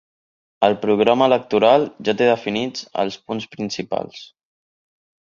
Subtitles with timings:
[0.67, 4.23] El programa electoral ja té definits els punts principals.